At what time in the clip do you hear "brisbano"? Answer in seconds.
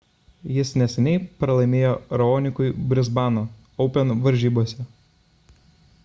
2.93-3.43